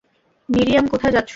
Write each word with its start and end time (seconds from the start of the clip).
Miriam, 0.49 0.85
কোথায় 0.87 1.13
যাচ্ছো? 1.13 1.29